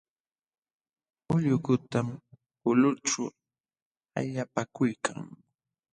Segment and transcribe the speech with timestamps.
[1.33, 2.07] Ullukutam
[2.69, 3.23] ulqućhu
[4.19, 5.19] allapakuykan.